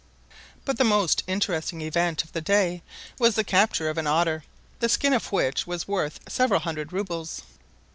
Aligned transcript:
But 0.65 0.79
the 0.79 0.83
most 0.83 1.21
interesting 1.27 1.81
event 1.81 2.23
of 2.23 2.31
the 2.31 2.41
day 2.41 2.81
was 3.19 3.35
the 3.35 3.43
capture 3.43 3.87
of 3.87 3.99
an 3.99 4.07
otter, 4.07 4.43
the 4.79 4.89
skin 4.89 5.13
of 5.13 5.31
which 5.31 5.67
was 5.67 5.87
worth 5.87 6.21
several 6.27 6.61
hundred 6.61 6.91
roubles. 6.91 7.43